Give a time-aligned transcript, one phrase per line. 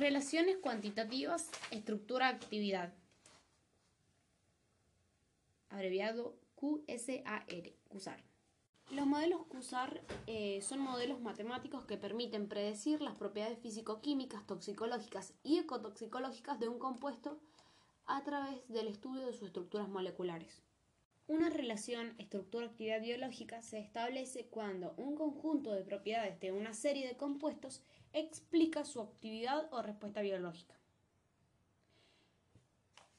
[0.00, 2.94] Relaciones cuantitativas, estructura-actividad.
[5.68, 7.44] Abreviado QSAR,
[7.88, 8.24] CUSAR.
[8.92, 15.58] Los modelos CUSAR eh, son modelos matemáticos que permiten predecir las propiedades físico-químicas, toxicológicas y
[15.58, 17.38] ecotoxicológicas de un compuesto
[18.06, 20.62] a través del estudio de sus estructuras moleculares.
[21.30, 27.16] Una relación estructura-actividad biológica se establece cuando un conjunto de propiedades de una serie de
[27.16, 30.74] compuestos explica su actividad o respuesta biológica.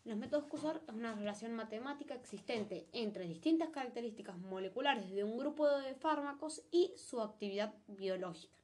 [0.03, 5.69] Los métodos CUSAR es una relación matemática existente entre distintas características moleculares de un grupo
[5.69, 8.57] de fármacos y su actividad biológica.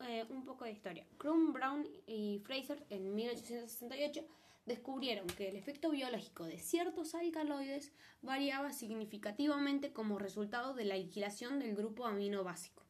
[0.00, 1.06] Eh, un poco de historia.
[1.16, 4.26] Crum, Brown y Fraser en 1868
[4.70, 7.92] descubrieron que el efecto biológico de ciertos alcaloides
[8.22, 12.84] variaba significativamente como resultado de la aniquilación del grupo amino básico.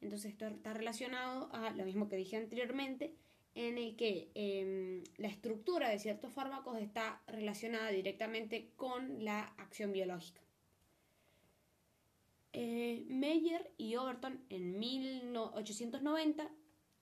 [0.00, 3.14] Entonces esto está relacionado a lo mismo que dije anteriormente,
[3.54, 9.90] en el que em, la estructura de ciertos fármacos está relacionada directamente con la acción
[9.90, 10.40] biológica.
[12.52, 16.48] Eh, Meyer y Overton en 1890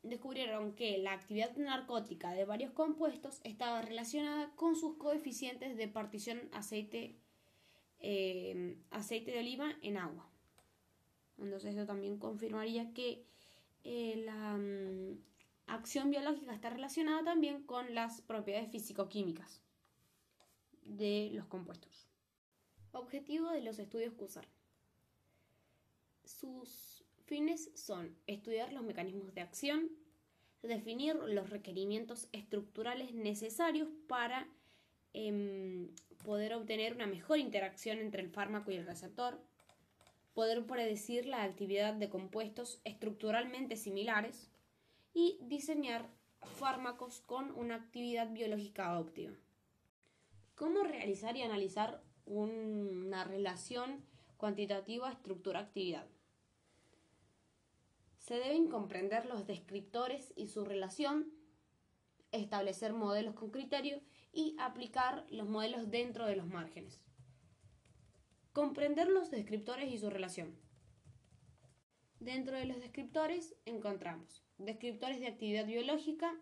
[0.09, 6.49] descubrieron que la actividad narcótica de varios compuestos estaba relacionada con sus coeficientes de partición
[6.53, 7.17] aceite,
[8.01, 10.29] em, aceite de oliva en agua.
[11.39, 13.25] Entonces eso también confirmaría que
[13.85, 15.19] eh, la, mm,
[15.67, 19.61] acción biológica está relacionada también con las propiedades físico-químicas
[20.83, 22.07] de los compuestos.
[22.93, 24.47] Objetivo de los estudios CUSAR.
[26.25, 26.96] Sus
[27.27, 29.91] fines son estudiar los mecanismos de acción,
[30.63, 34.49] definir los requerimientos estructurales necesarios para
[35.13, 39.41] em, poder obtener una mejor interacción entre el fármaco y el receptor,
[40.35, 44.51] poder predecir la actividad de compuestos estructuralmente similares,
[45.17, 46.07] y diseñar
[46.43, 49.35] fármacos con una actividad biológica óptima.
[50.55, 54.05] ¿Cómo realizar y analizar una relación
[54.37, 56.07] cuantitativa estructura-actividad?
[58.27, 61.33] Se deben comprender los descriptores y su relación,
[62.33, 67.01] establecer modelos con criterio y aplicar los modelos dentro de los márgenes.
[68.53, 70.59] Comprender los descriptores y su relación.
[72.19, 76.35] Dentro de los descriptores encontramos descriptores de actividad biológica,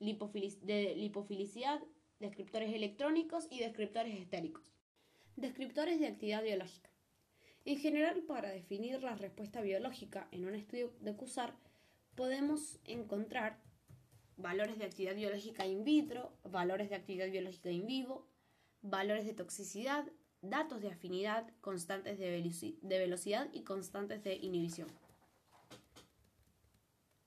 [0.00, 1.80] de lipofilicidad,
[2.20, 4.62] descriptores electrónicos y descriptores estéricos.
[5.36, 6.93] Descriptores de actividad biológica.
[7.66, 11.54] En general, para definir la respuesta biológica en un estudio de CUSAR,
[12.14, 13.58] podemos encontrar
[14.36, 18.28] valores de actividad biológica in vitro, valores de actividad biológica in vivo,
[18.82, 20.04] valores de toxicidad,
[20.42, 24.88] datos de afinidad, constantes de velocidad y constantes de inhibición.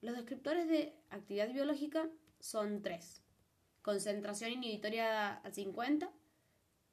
[0.02, 2.10] Los descriptores de actividad biológica
[2.40, 3.24] son tres.
[3.82, 6.12] Concentración inhibitoria a 50,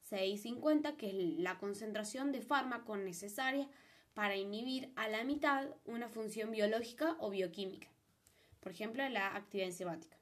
[0.05, 3.69] 650, que es la concentración de fármaco necesaria
[4.15, 7.89] para inhibir a la mitad una función biológica o bioquímica,
[8.61, 10.17] por ejemplo la actividad enzimática.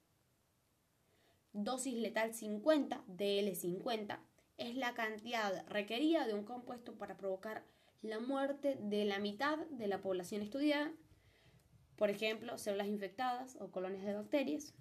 [1.52, 4.18] Dosis letal 50, DL50,
[4.56, 7.64] es la cantidad requerida de un compuesto para provocar
[8.00, 10.92] la muerte de la mitad de la población estudiada
[12.02, 14.74] por ejemplo, células infectadas o colonias de bacterias.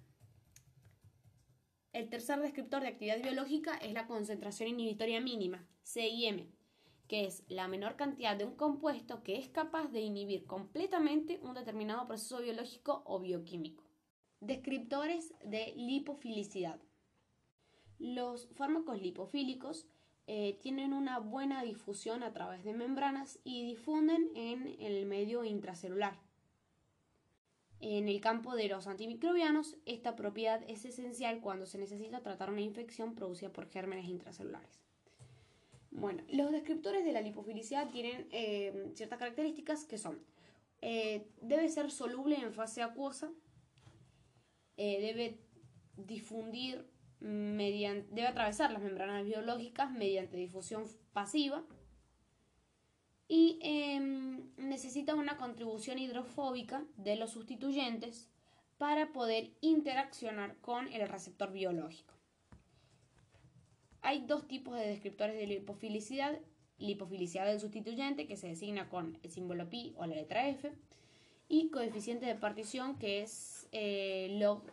[1.92, 6.50] El tercer descriptor de actividad biológica es la concentración inhibitoria mínima, CIM,
[7.06, 11.52] que es la menor cantidad de un compuesto que es capaz de inhibir completamente un
[11.52, 13.84] determinado proceso biológico o bioquímico.
[14.40, 16.80] Descriptores de lipofilicidad.
[17.98, 19.86] Los fármacos lipofílicos
[20.26, 26.18] eh, tienen una buena difusión a través de membranas y difunden en el medio intracelular.
[27.82, 32.60] En el campo de los antimicrobianos, esta propiedad es esencial cuando se necesita tratar una
[32.60, 34.80] infección producida por gérmenes intracelulares.
[35.90, 40.20] Bueno, los descriptores de la lipofilicidad tienen eh, ciertas características que son,
[40.80, 43.32] eh, debe ser soluble en fase acuosa,
[44.76, 45.40] eh, debe
[45.96, 51.64] difundir mediante, debe atravesar las membranas biológicas mediante difusión pasiva,
[53.28, 58.28] y em, necesita una contribución hidrofóbica de los sustituyentes
[58.78, 62.14] para poder interaccionar con el receptor biológico.
[64.00, 66.38] Hay dos tipos de descriptores de lipofilicidad.
[66.78, 70.72] Lipofilicidad del sustituyente, que se designa con el símbolo pi o la letra F,
[71.48, 74.26] y coeficiente de partición, que es eh,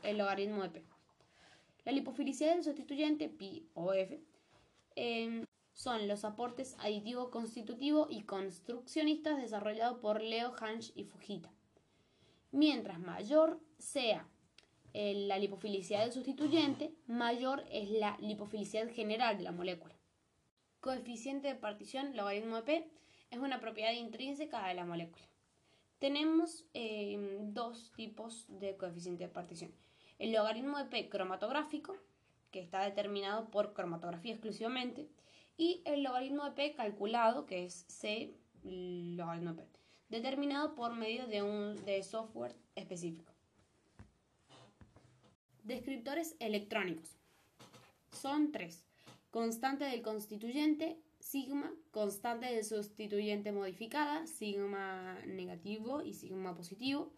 [0.03, 0.83] el logaritmo de p.
[1.85, 4.19] La lipofilicidad del sustituyente, pi o f,
[4.95, 5.45] em,
[5.79, 11.53] son los aportes aditivo constitutivo y construccionistas desarrollados por Leo Hansch y Fujita.
[12.51, 14.27] Mientras mayor sea
[14.93, 19.95] eh, la lipofilicidad del sustituyente, mayor es la lipofilicidad general de la molécula.
[20.81, 22.91] Coeficiente de partición, logaritmo de P,
[23.31, 25.23] es una propiedad intrínseca de la molécula.
[25.97, 29.73] Tenemos eh, dos tipos de coeficiente de partición.
[30.17, 31.95] El logaritmo de P cromatográfico,
[32.51, 35.07] que está determinado por cromatografía exclusivamente,
[35.59, 38.33] y el logaritmo de P calculado, que es C
[38.63, 43.33] logaritmo de P, determinado por medio de un de software específico.
[45.63, 47.09] Descriptores electrónicos.
[48.13, 48.85] Son tres.
[49.31, 57.11] Constante del constituyente, sigma, constante del sustituyente modificada, sigma negativo y sigma positivo,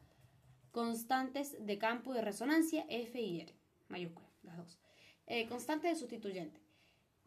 [0.71, 3.53] constantes de campo de resonancia, F y R,
[3.87, 4.79] mayúscula, las dos.
[5.27, 6.70] Eh, constante del sustituyente.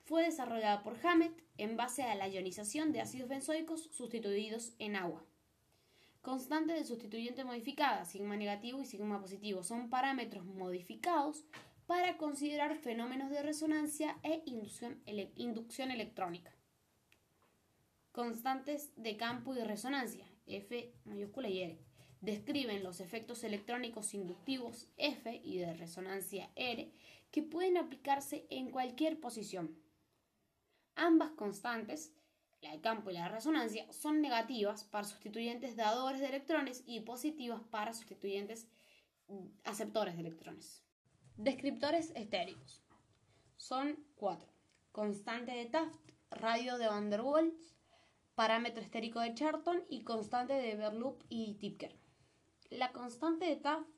[0.04, 5.24] Fue desarrollada por Hammett en base a la ionización de ácidos benzoicos sustituidos en agua.
[6.20, 11.44] Constante del sustituyente modificada, sigma negativo y sigma positivo, son parámetros modificados
[11.86, 15.02] para considerar fenómenos de resonancia e inducción,
[15.36, 16.54] inducción electrónica.
[18.12, 21.78] Constantes de campo y de resonancia, F mayúscula y R,
[22.20, 26.92] describen los efectos electrónicos inductivos F y de resonancia R
[27.30, 29.76] que pueden aplicarse en cualquier posición.
[30.96, 32.12] Ambas constantes
[32.64, 37.00] la de campo y la de resonancia, son negativas para sustituyentes dadores de electrones y
[37.00, 38.66] positivas para sustituyentes
[39.28, 40.82] mm, aceptores de electrones.
[41.36, 42.82] Descriptores estéricos.
[43.56, 44.48] Son cuatro.
[44.92, 46.00] Constante de Taft,
[46.30, 47.76] radio de Van der Waals,
[48.34, 51.96] parámetro estérico de Charton y constante de Berloop y Tipker.
[52.70, 53.88] La constante de Taft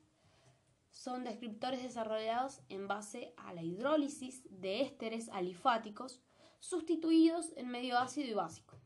[0.91, 6.21] son descriptores desarrollados en base a la hidrólisis de ésteres alifáticos
[6.59, 8.77] sustituidos en medio ácido y básico.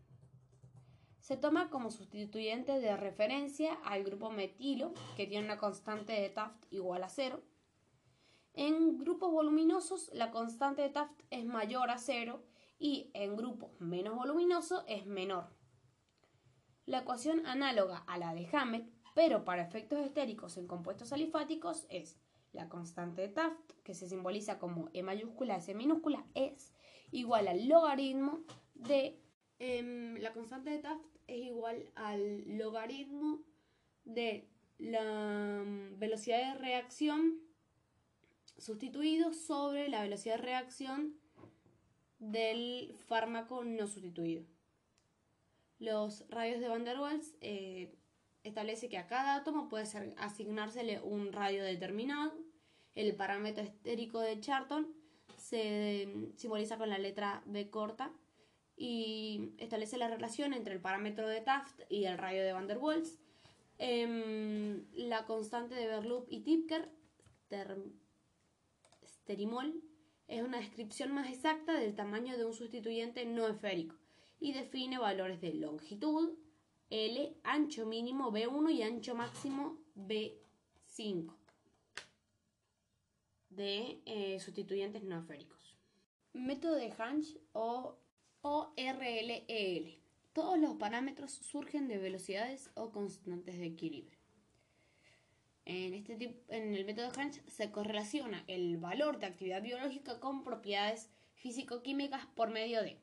[1.20, 6.66] Se toma como sustituyente de referencia al grupo metilo, que tiene una constante de Taft
[6.72, 7.44] igual a cero.
[8.54, 12.44] En grupos voluminosos, la constante de Taft es mayor a cero
[12.80, 15.56] y en grupos menos voluminosos es menor.
[16.86, 22.18] La ecuación análoga a la de Hammett, pero para efectos estéricos en compuestos alifáticos, es
[22.52, 26.74] la constante de Taft, que se simboliza como E mayúscula S minúscula, es
[27.12, 28.40] igual al logaritmo
[28.74, 29.20] de
[29.60, 33.40] em, la constante de Taft es igual al logaritmo
[34.06, 34.48] de
[34.80, 37.40] la mm, velocidad de reacción
[38.58, 41.16] sustituido sobre la velocidad de reacción
[42.20, 44.44] del fármaco no sustituido.
[45.80, 47.96] Los radios de Van der Waals eh,
[48.44, 52.34] establece que a cada átomo puede ser, asignársele un radio determinado.
[52.94, 55.01] El parámetro estérico de Charton
[55.52, 58.14] se simboliza con la letra B corta
[58.78, 62.78] y establece la relación entre el parámetro de Taft y el radio de Van der
[62.78, 63.20] Waals.
[63.78, 66.90] Em, la constante de Berloop y Tipker,
[69.06, 69.84] sterimol,
[70.28, 73.98] es una descripción más exacta del tamaño de un sustituyente no esférico
[74.40, 76.38] y define valores de longitud,
[76.90, 81.41] L, ancho mínimo B1 y ancho máximo B5
[83.52, 85.78] de eh, sustituyentes no esféricos.
[86.34, 87.98] Método de Hansch o
[88.42, 89.46] ORLEL.
[89.48, 90.00] E
[90.34, 94.18] Todos los parámetros surgen de velocidades o constantes de equilibrio.
[95.66, 100.44] En, este en el método de Hansch se correlaciona el valor de actividad biológica con
[100.44, 102.98] propiedades físico-químicas por medio de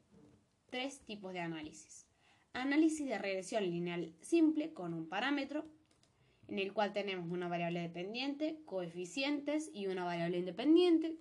[0.71, 2.07] tres tipos de análisis.
[2.53, 5.67] Análisis de regresión lineal simple con un parámetro,
[6.49, 11.17] en el cual tenemos una variable dependiente, coeficientes y una variable independiente.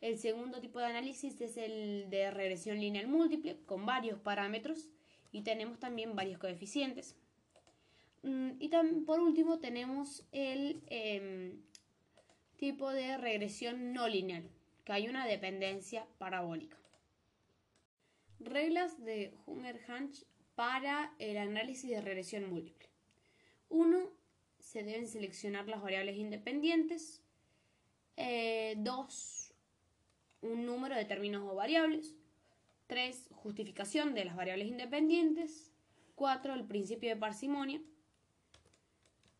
[0.00, 4.90] El segundo tipo de análisis es el de regresión lineal múltiple con varios parámetros
[5.32, 7.16] y tenemos también varios coeficientes.
[8.22, 8.70] Mm, y
[9.06, 11.62] por último tenemos el em,
[12.56, 14.48] tipo de regresión no lineal,
[14.84, 16.76] que hay una dependencia parabólica.
[18.40, 20.24] Reglas de Hunger-Hansch
[20.54, 22.88] para el análisis de regresión múltiple.
[23.70, 24.03] 1
[24.74, 27.22] se deben seleccionar las variables independientes.
[28.16, 28.16] 2.
[28.16, 29.54] Eh,
[30.42, 32.16] un número de términos o variables.
[32.88, 33.28] 3.
[33.36, 35.72] Justificación de las variables independientes.
[36.16, 36.54] 4.
[36.54, 37.80] El principio de parsimonia.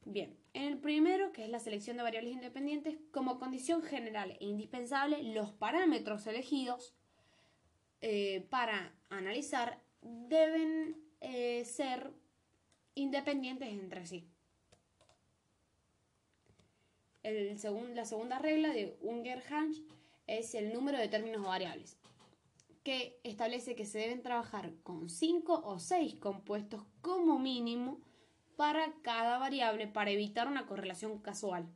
[0.05, 4.45] Bien, en el primero, que es la selección de variables independientes, como condición general e
[4.45, 6.95] indispensable, los parámetros elegidos
[8.03, 12.12] eh, para analizar deben eh, ser
[12.95, 14.29] independientes entre sí
[17.25, 19.83] la segunda regla de Unger-Hansch
[20.26, 21.99] es el número de términos variables,
[22.83, 28.00] que establece que se deben trabajar con 5 o 6 compuestos como mínimo
[28.57, 31.66] para cada variable para evitar una correlación casual.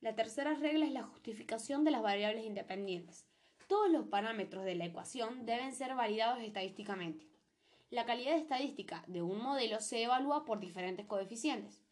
[0.00, 3.26] La tercera regla es la justificación de las variables independientes.
[3.68, 7.26] Todos los parámetros de la ecuación deben ser validados estadísticamente.
[7.90, 11.82] La calidad estadística de un modelo se evalúa por diferentes coeficientes.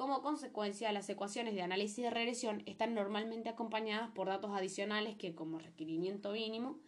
[0.00, 5.34] Como consecuencia, las ecuaciones de análisis de regresión están normalmente acompañadas por datos adicionales que,
[5.34, 6.80] como requerimiento mínimo,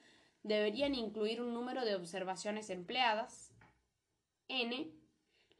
[0.42, 3.52] deberían incluir un número de observaciones empleadas,
[4.48, 4.90] n,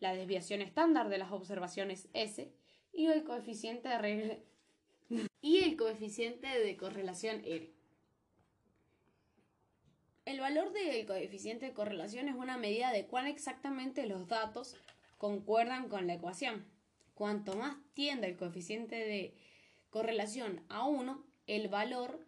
[0.01, 2.51] la desviación estándar de las observaciones s
[2.91, 4.43] y el coeficiente de,
[5.43, 7.71] y el coeficiente de correlación r.
[10.25, 14.75] El valor del coeficiente de correlación es una medida de cuán exactamente los datos
[15.19, 16.72] concuerdan con la ecuación.
[17.15, 19.35] Cuanto más tiende el coeficiente de
[19.91, 22.27] correlación a 1, el valor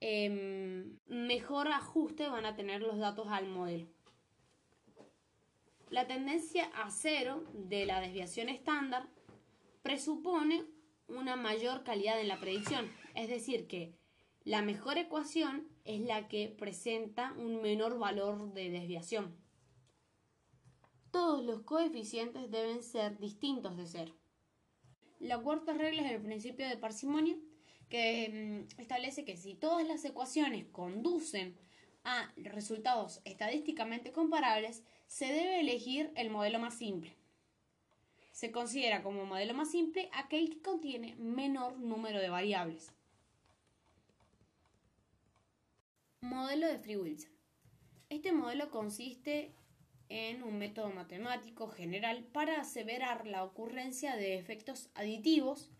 [0.00, 3.88] em, mejor ajuste van a tener los datos al modelo.
[5.90, 9.08] La tendencia a cero de la desviación estándar
[9.82, 10.64] presupone
[11.08, 13.94] una mayor calidad en la predicción, es decir, que
[14.44, 19.36] la mejor ecuación es la que presenta un menor valor de desviación.
[21.16, 24.14] Todos los coeficientes deben ser distintos de cero.
[25.18, 27.34] La cuarta regla es el principio de parsimonia,
[27.88, 31.56] que mm, establece que si todas las ecuaciones conducen
[32.04, 37.16] a resultados estadísticamente comparables, se debe elegir el modelo más simple.
[38.32, 42.92] Se considera como modelo más simple aquel que contiene menor número de variables.
[46.20, 47.30] Modelo de Free Wilson.
[48.10, 49.54] Este modelo consiste
[50.08, 55.70] en un método matemático general para aseverar la ocurrencia de efectos aditivos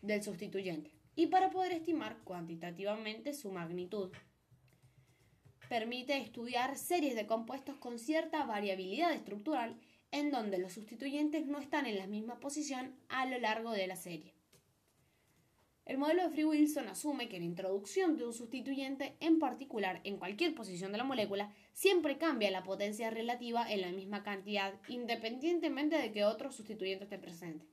[0.00, 4.10] del sustituyente y para poder estimar cuantitativamente su magnitud.
[5.68, 11.86] Permite estudiar series de compuestos con cierta variabilidad estructural en donde los sustituyentes no están
[11.86, 14.34] en la misma posición a lo largo de la serie.
[15.84, 20.16] El modelo de Free Wilson asume que la introducción de un sustituyente, en particular en
[20.16, 25.98] cualquier posición de la molécula, siempre cambia la potencia relativa en la misma cantidad, independientemente
[25.98, 27.66] de que otro sustituyente esté presente.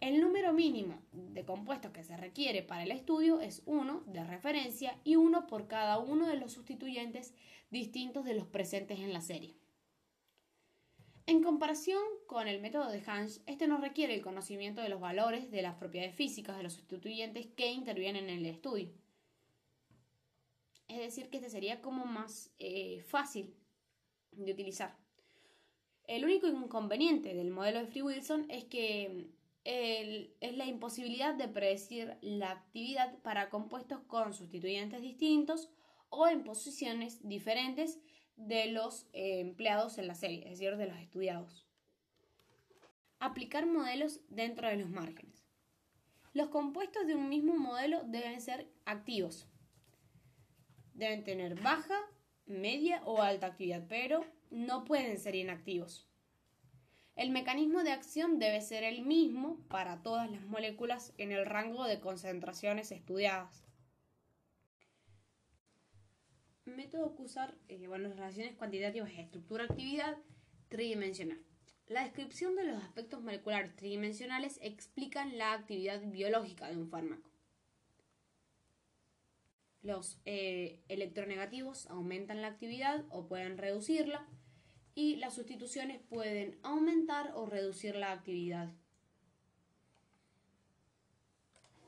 [0.00, 5.00] El número mínimo de compuestos que se requiere para el estudio es uno de referencia
[5.04, 7.32] y uno por cada uno de los sustituyentes
[7.70, 9.56] distintos de los presentes en la serie.
[11.26, 15.50] En comparación con el método de Hansch, este no requiere el conocimiento de los valores
[15.50, 18.90] de las propiedades físicas de los sustituyentes que intervienen en el estudio.
[20.86, 23.54] Es decir, que este sería como más eh, fácil
[24.32, 24.98] de utilizar.
[26.06, 29.30] El único inconveniente del modelo de Free Wilson es que
[29.64, 35.70] es la imposibilidad de predecir la actividad para compuestos con sustituyentes distintos
[36.10, 37.98] o en posiciones diferentes
[38.36, 41.66] de los eh, empleados en la serie, es decir, de los estudiados.
[43.18, 45.46] Aplicar modelos dentro de los márgenes.
[46.32, 49.48] Los compuestos de un mismo modelo deben ser activos.
[50.92, 51.98] Deben tener baja,
[52.46, 56.08] media o alta actividad, pero no pueden ser inactivos.
[57.16, 61.84] El mecanismo de acción debe ser el mismo para todas las moléculas en el rango
[61.84, 63.64] de concentraciones estudiadas
[66.74, 70.16] método que usar, eh, bueno, relaciones cuantitativas de estructura-actividad
[70.68, 71.38] tridimensional.
[71.86, 77.30] La descripción de los aspectos moleculares tridimensionales explican la actividad biológica de un fármaco.
[79.82, 84.26] Los eh, electronegativos aumentan la actividad o pueden reducirla
[84.94, 88.72] y las sustituciones pueden aumentar o reducir la actividad.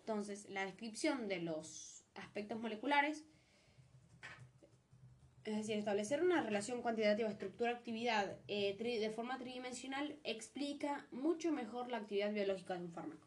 [0.01, 3.25] Entonces, la descripción de los aspectos moleculares
[5.47, 11.99] es decir, establecer una relación cuantitativa estructura-actividad eh, de forma tridimensional explica mucho mejor la
[11.99, 13.27] actividad biológica de un fármaco.